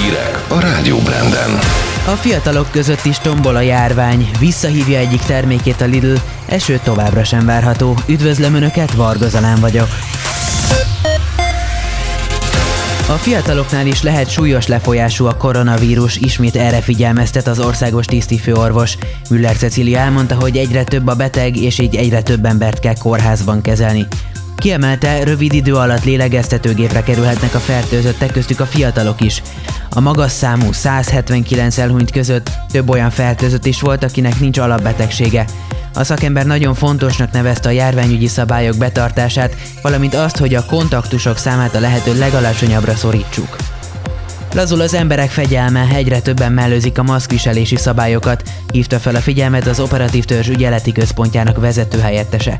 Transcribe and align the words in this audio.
Hírek 0.00 0.44
a 0.48 0.60
Rádió 0.60 0.98
Branden. 0.98 1.50
A 2.06 2.10
fiatalok 2.10 2.70
között 2.70 3.04
is 3.04 3.18
tombol 3.18 3.56
a 3.56 3.60
járvány, 3.60 4.30
visszahívja 4.38 4.98
egyik 4.98 5.22
termékét 5.22 5.80
a 5.80 5.84
Lidl, 5.84 6.14
eső 6.46 6.80
továbbra 6.82 7.24
sem 7.24 7.46
várható. 7.46 7.98
Üdvözlöm 8.06 8.54
Önöket, 8.54 8.92
Varga 8.92 9.28
Zalán 9.28 9.60
vagyok. 9.60 9.88
A 13.08 13.12
fiataloknál 13.12 13.86
is 13.86 14.02
lehet 14.02 14.30
súlyos 14.30 14.66
lefolyású 14.66 15.26
a 15.26 15.36
koronavírus, 15.36 16.16
ismét 16.16 16.56
erre 16.56 16.80
figyelmeztet 16.80 17.46
az 17.46 17.58
országos 17.58 18.06
tisztifőorvos. 18.06 18.96
Müller 19.30 19.56
Cecilia 19.56 19.98
elmondta, 19.98 20.34
hogy 20.34 20.56
egyre 20.56 20.84
több 20.84 21.06
a 21.06 21.14
beteg, 21.14 21.56
és 21.56 21.78
így 21.78 21.96
egyre 21.96 22.22
több 22.22 22.44
embert 22.44 22.78
kell 22.78 22.98
kórházban 22.98 23.60
kezelni. 23.60 24.06
Kiemelte, 24.56 25.24
rövid 25.24 25.52
idő 25.52 25.74
alatt 25.74 26.04
lélegeztetőgépre 26.04 27.02
kerülhetnek 27.02 27.54
a 27.54 27.58
fertőzöttek, 27.58 28.32
köztük 28.32 28.60
a 28.60 28.66
fiatalok 28.66 29.20
is. 29.20 29.42
A 29.90 30.00
magas 30.00 30.32
számú 30.32 30.72
179 30.72 31.78
elhunyt 31.78 32.10
között 32.10 32.50
több 32.70 32.88
olyan 32.88 33.10
fertőzött 33.10 33.66
is 33.66 33.80
volt, 33.80 34.04
akinek 34.04 34.40
nincs 34.40 34.58
alapbetegsége. 34.58 35.44
A 35.94 36.04
szakember 36.04 36.46
nagyon 36.46 36.74
fontosnak 36.74 37.32
nevezte 37.32 37.68
a 37.68 37.72
járványügyi 37.72 38.26
szabályok 38.26 38.76
betartását, 38.76 39.56
valamint 39.82 40.14
azt, 40.14 40.36
hogy 40.36 40.54
a 40.54 40.64
kontaktusok 40.64 41.38
számát 41.38 41.74
a 41.74 41.80
lehető 41.80 42.18
legalacsonyabbra 42.18 42.94
szorítsuk. 42.94 43.56
Lazul 44.54 44.80
az 44.80 44.94
emberek 44.94 45.30
fegyelme, 45.30 45.88
egyre 45.94 46.20
többen 46.20 46.52
mellőzik 46.52 46.98
a 46.98 47.02
maszkviselési 47.02 47.76
szabályokat, 47.76 48.42
hívta 48.72 48.98
fel 48.98 49.14
a 49.14 49.20
figyelmet 49.20 49.66
az 49.66 49.80
operatív 49.80 50.24
törzs 50.24 50.48
ügyeleti 50.48 50.92
központjának 50.92 51.60
vezető 51.60 51.98
helyettese. 51.98 52.58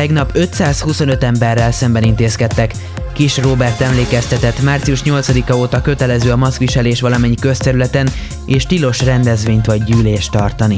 Tegnap 0.00 0.30
525 0.34 1.24
emberrel 1.24 1.72
szemben 1.72 2.02
intézkedtek. 2.02 2.72
Kis 3.12 3.38
Robert 3.38 3.80
emlékeztetett, 3.80 4.62
március 4.62 5.02
8-a 5.04 5.52
óta 5.54 5.80
kötelező 5.80 6.30
a 6.30 6.36
maszkviselés 6.36 7.00
valamennyi 7.00 7.34
közterületen, 7.34 8.08
és 8.46 8.66
tilos 8.66 9.02
rendezvényt 9.02 9.66
vagy 9.66 9.84
gyűlést 9.84 10.30
tartani. 10.30 10.76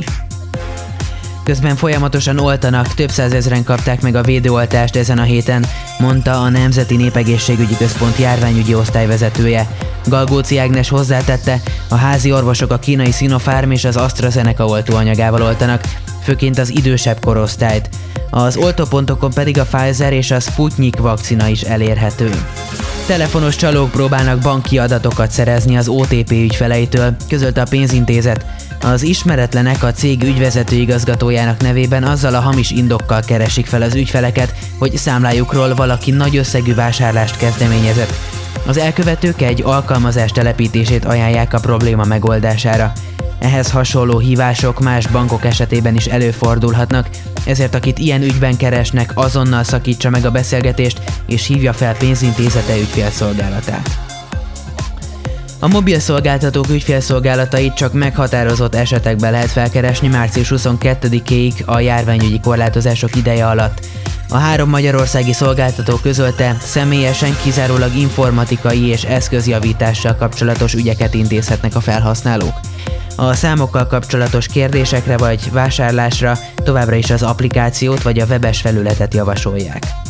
Közben 1.45 1.77
folyamatosan 1.77 2.39
oltanak, 2.39 2.95
több 2.95 3.11
százezren 3.11 3.65
kapták 3.65 4.01
meg 4.01 4.15
a 4.15 4.23
védőoltást 4.23 4.97
ezen 4.97 5.19
a 5.19 5.23
héten, 5.23 5.67
mondta 5.99 6.43
a 6.43 6.49
Nemzeti 6.49 6.97
Népegészségügyi 6.97 7.77
Központ 7.77 8.19
járványügyi 8.19 8.75
osztályvezetője. 8.75 9.69
Galgóci 10.07 10.59
Ágnes 10.59 10.89
hozzátette, 10.89 11.61
a 11.89 11.95
házi 11.95 12.33
orvosok 12.33 12.71
a 12.71 12.79
kínai 12.79 13.11
Sinopharm 13.11 13.71
és 13.71 13.85
az 13.85 13.97
AstraZeneca 13.97 14.65
oltóanyagával 14.65 15.43
oltanak, 15.43 15.83
főként 16.23 16.59
az 16.59 16.71
idősebb 16.71 17.21
korosztályt. 17.21 17.89
Az 18.31 18.57
oltópontokon 18.57 19.31
pedig 19.31 19.59
a 19.59 19.65
Pfizer 19.65 20.13
és 20.13 20.31
a 20.31 20.41
Sputnik 20.41 20.97
vakcina 20.97 21.47
is 21.47 21.63
elérhető. 21.63 22.31
Telefonos 23.07 23.57
csalók 23.57 23.91
próbálnak 23.91 24.39
banki 24.39 24.79
adatokat 24.79 25.31
szerezni 25.31 25.77
az 25.77 25.89
OTP 25.89 26.31
ügyfeleitől, 26.31 27.17
közölte 27.29 27.61
a 27.61 27.67
pénzintézet. 27.71 28.45
Az 28.85 29.03
ismeretlenek 29.03 29.83
a 29.83 29.93
cég 29.93 30.23
ügyvezető 30.23 30.77
igazgatójának 30.77 31.61
nevében 31.61 32.05
azzal 32.05 32.35
a 32.35 32.41
hamis 32.41 32.71
indokkal 32.71 33.21
keresik 33.21 33.67
fel 33.67 33.83
az 33.83 33.95
ügyfeleket, 33.95 34.55
hogy 34.79 34.97
számlájukról 34.97 35.75
valaki 35.75 36.11
nagy 36.11 36.37
összegű 36.37 36.75
vásárlást 36.75 37.37
kezdeményezett. 37.37 38.13
Az 38.67 38.77
elkövetők 38.77 39.41
egy 39.41 39.63
alkalmazás 39.63 40.31
telepítését 40.31 41.05
ajánlják 41.05 41.55
a 41.55 41.61
probléma 41.61 42.05
megoldására. 42.05 42.93
Ehhez 43.39 43.71
hasonló 43.71 44.19
hívások 44.19 44.81
más 44.81 45.07
bankok 45.07 45.45
esetében 45.45 45.95
is 45.95 46.07
előfordulhatnak, 46.07 47.09
ezért 47.45 47.75
akit 47.75 47.99
ilyen 47.99 48.23
ügyben 48.23 48.57
keresnek, 48.57 49.11
azonnal 49.15 49.65
szakítsa 49.65 50.11
meg 50.11 50.25
a 50.25 50.31
beszélgetést 50.31 51.01
és 51.27 51.47
hívja 51.47 51.73
fel 51.73 51.97
pénzintézete 51.97 52.77
ügyfélszolgálatát. 52.77 54.02
A 55.63 55.69
mobil 55.69 56.01
szolgáltatók 56.01 56.69
ügyfélszolgálatait 56.69 57.75
csak 57.75 57.93
meghatározott 57.93 58.75
esetekben 58.75 59.31
lehet 59.31 59.51
felkeresni 59.51 60.09
március 60.09 60.53
22-ig 60.57 61.65
a 61.65 61.81
járványügyi 61.81 62.41
korlátozások 62.41 63.17
ideje 63.17 63.47
alatt. 63.47 63.87
A 64.29 64.37
három 64.37 64.69
magyarországi 64.69 65.33
szolgáltató 65.33 65.97
közölte, 65.97 66.57
személyesen 66.61 67.37
kizárólag 67.43 67.97
informatikai 67.97 68.87
és 68.87 69.03
eszközjavítással 69.05 70.17
kapcsolatos 70.17 70.75
ügyeket 70.75 71.15
intézhetnek 71.15 71.75
a 71.75 71.81
felhasználók. 71.81 72.61
A 73.17 73.35
számokkal 73.35 73.87
kapcsolatos 73.87 74.47
kérdésekre 74.47 75.17
vagy 75.17 75.53
vásárlásra 75.53 76.39
továbbra 76.65 76.95
is 76.95 77.11
az 77.11 77.23
applikációt 77.23 78.03
vagy 78.03 78.19
a 78.19 78.27
webes 78.27 78.61
felületet 78.61 79.15
javasolják. 79.15 80.02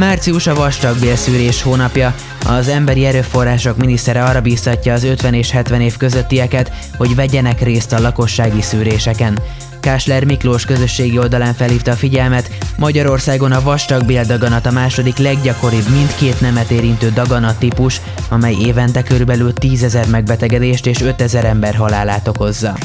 Március 0.00 0.46
a 0.46 0.54
vastagbélszűrés 0.54 1.62
hónapja. 1.62 2.14
Az 2.46 2.68
emberi 2.68 3.04
erőforrások 3.04 3.76
minisztere 3.76 4.24
arra 4.24 4.40
bíztatja 4.40 4.92
az 4.92 5.04
50 5.04 5.34
és 5.34 5.50
70 5.50 5.80
év 5.80 5.96
közöttieket, 5.96 6.72
hogy 6.96 7.14
vegyenek 7.14 7.60
részt 7.60 7.92
a 7.92 8.00
lakossági 8.00 8.62
szűréseken. 8.62 9.38
Kásler 9.80 10.24
Miklós 10.24 10.64
közösségi 10.64 11.18
oldalán 11.18 11.54
felhívta 11.54 11.90
a 11.90 11.94
figyelmet, 11.94 12.50
Magyarországon 12.76 13.52
a 13.52 13.62
vastagbéldaganat 13.62 14.66
a 14.66 14.70
második 14.70 15.16
leggyakoribb 15.16 15.88
mindkét 15.88 16.40
nemet 16.40 16.70
érintő 16.70 17.10
daganat 17.10 17.58
típus, 17.58 18.00
amely 18.28 18.56
évente 18.60 19.02
körülbelül 19.02 19.52
10 19.52 19.82
ezer 19.82 20.06
megbetegedést 20.06 20.86
és 20.86 21.00
5 21.00 21.20
ezer 21.22 21.44
ember 21.44 21.74
halálát 21.74 22.28
okozza. 22.28 22.76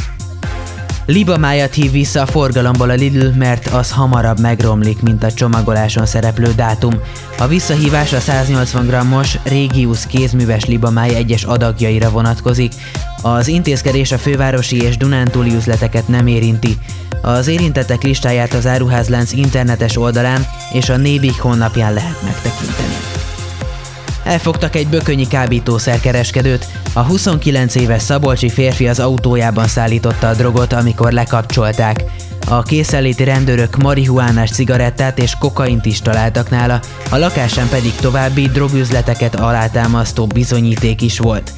Libamájat 1.06 1.74
hív 1.74 1.92
vissza 1.92 2.22
a 2.22 2.26
forgalomból 2.26 2.90
a 2.90 2.94
Lidl, 2.94 3.28
mert 3.38 3.68
az 3.68 3.92
hamarabb 3.92 4.40
megromlik, 4.40 5.02
mint 5.02 5.24
a 5.24 5.32
csomagoláson 5.32 6.06
szereplő 6.06 6.54
dátum. 6.56 7.00
A 7.38 7.48
visszahívás 7.48 8.14
a 8.14 8.20
180 8.20 8.88
g-os 8.88 9.38
Régius 9.44 10.08
kézműves 10.08 10.66
libamáj 10.66 11.16
egyes 11.16 11.44
adagjaira 11.44 12.10
vonatkozik. 12.10 12.74
Az 13.22 13.48
intézkedés 13.48 14.12
a 14.12 14.18
fővárosi 14.18 14.82
és 14.82 14.98
Dunántúli 14.98 15.56
üzleteket 15.56 16.08
nem 16.08 16.28
érinti. 16.28 16.78
Az 17.22 17.48
érintettek 17.48 18.04
listáját 18.04 18.54
az 18.54 18.68
áruházlánc 18.68 19.32
internetes 19.32 19.98
oldalán 19.98 20.46
és 20.72 20.90
a 20.90 20.98
Nébik 20.98 21.40
honlapján 21.40 21.94
lehet 21.94 22.22
megtekinteni. 22.24 22.96
Elfogtak 24.26 24.76
egy 24.76 24.88
bökönyi 24.88 25.28
kábítószerkereskedőt, 25.28 26.68
a 26.94 27.00
29 27.02 27.76
éves 27.76 28.02
szabolcsi 28.02 28.50
férfi 28.50 28.88
az 28.88 29.00
autójában 29.00 29.68
szállította 29.68 30.28
a 30.28 30.34
drogot, 30.34 30.74
amikor 30.74 31.12
lekapcsolták. 31.12 32.04
A 32.48 32.64
készenléti 32.64 33.24
rendőrök 33.24 33.78
marihuánás 33.78 34.52
cigarettát 34.52 35.20
és 35.20 35.36
kokaint 35.40 35.86
is 35.86 36.02
találtak 36.02 36.50
nála, 36.50 36.80
a 37.10 37.18
lakásán 37.18 37.70
pedig 37.70 37.96
további 37.96 38.48
drogüzleteket 38.48 39.36
alátámasztó 39.36 40.28
bizonyíték 40.28 41.02
is 41.02 41.20
volt. 41.20 41.52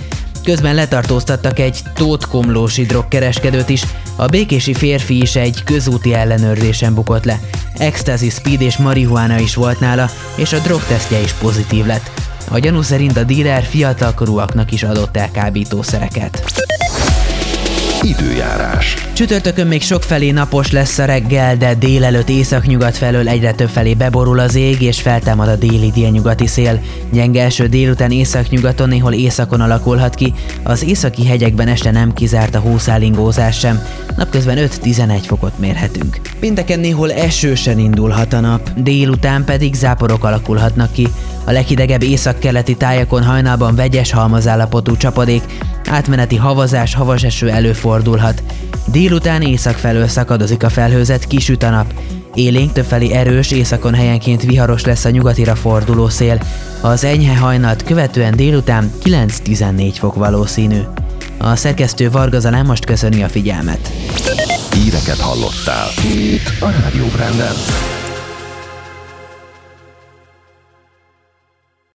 Közben 0.43 0.75
letartóztattak 0.75 1.59
egy 1.59 1.79
tótkomlósi 1.93 2.85
drogkereskedőt 2.85 3.69
is, 3.69 3.83
a 4.15 4.27
békési 4.27 4.73
férfi 4.73 5.21
is 5.21 5.35
egy 5.35 5.63
közúti 5.63 6.13
ellenőrzésen 6.13 6.93
bukott 6.93 7.25
le. 7.25 7.39
Ecstasy, 7.77 8.29
speed 8.29 8.61
és 8.61 8.77
marihuána 8.77 9.39
is 9.39 9.55
volt 9.55 9.79
nála, 9.79 10.09
és 10.35 10.53
a 10.53 10.59
drogtesztje 10.59 11.19
is 11.19 11.31
pozitív 11.31 11.85
lett. 11.85 12.26
A 12.49 12.59
gyanú 12.59 12.81
szerint 12.81 13.17
a 13.17 13.23
díler 13.23 13.63
fiatalkorúaknak 13.63 14.71
is 14.71 14.83
adott 14.83 15.17
el 15.17 15.31
kábítószereket. 15.31 16.43
Időjárás. 18.07 18.95
Csütörtökön 19.13 19.67
még 19.67 19.81
sok 19.81 20.03
felé 20.03 20.31
napos 20.31 20.71
lesz 20.71 20.97
a 20.97 21.05
reggel, 21.05 21.57
de 21.57 21.73
délelőtt 21.73 22.29
északnyugat 22.29 22.97
felől 22.97 23.27
egyre 23.27 23.51
több 23.51 23.69
felé 23.69 23.93
beborul 23.93 24.39
az 24.39 24.55
ég, 24.55 24.81
és 24.81 25.01
feltámad 25.01 25.47
a 25.47 25.55
déli 25.55 25.91
délnyugati 25.91 26.47
szél. 26.47 26.81
Gyenge 27.11 27.43
eső 27.43 27.67
délután 27.67 28.11
északnyugaton, 28.11 28.89
néhol 28.89 29.13
északon 29.13 29.61
alakulhat 29.61 30.15
ki, 30.15 30.33
az 30.63 30.83
északi 30.83 31.25
hegyekben 31.25 31.67
este 31.67 31.91
nem 31.91 32.13
kizárt 32.13 32.55
a 32.55 32.59
hószálingózás 32.59 33.59
sem. 33.59 33.81
Napközben 34.15 34.57
5-11 34.83 35.21
fokot 35.25 35.59
mérhetünk. 35.59 36.19
Pénteken 36.39 36.79
néhol 36.79 37.11
esősen 37.11 37.79
indulhat 37.79 38.33
a 38.33 38.39
nap, 38.39 38.69
délután 38.75 39.43
pedig 39.43 39.73
záporok 39.73 40.23
alakulhatnak 40.23 40.91
ki. 40.91 41.07
A 41.43 41.51
leghidegebb 41.51 42.03
északkeleti 42.03 42.75
tájakon 42.75 43.23
hajnalban 43.23 43.75
vegyes 43.75 44.11
halmazállapotú 44.11 44.97
csapadék, 44.97 45.41
átmeneti 45.89 46.35
havazás, 46.35 46.93
havas 46.93 47.23
eső 47.23 47.49
előfordulhat. 47.49 48.43
Délután 48.85 49.41
észak 49.41 49.75
felől 49.75 50.07
szakadozik 50.07 50.63
a 50.63 50.69
felhőzet, 50.69 51.27
kisüt 51.27 51.63
a 51.63 51.69
nap. 51.69 51.93
Élénk 52.33 52.71
többfelé 52.71 53.11
erős, 53.11 53.51
északon 53.51 53.93
helyenként 53.93 54.43
viharos 54.43 54.85
lesz 54.85 55.05
a 55.05 55.09
nyugatira 55.09 55.55
forduló 55.55 56.09
szél. 56.09 56.39
Az 56.81 57.03
enyhe 57.03 57.37
hajnalt 57.37 57.83
követően 57.83 58.35
délután 58.35 58.91
9-14 59.03 59.93
fok 59.99 60.15
valószínű. 60.15 60.79
A 61.37 61.55
szerkesztő 61.55 62.09
Varga 62.11 62.49
nem 62.49 62.65
most 62.65 62.85
köszöni 62.85 63.23
a 63.23 63.29
figyelmet. 63.29 63.91
Híreket 64.73 65.19
hallottál. 65.19 65.87
Itt 66.03 66.61
a 66.61 66.69
Rádió 66.69 67.05
Branden. 67.05 67.96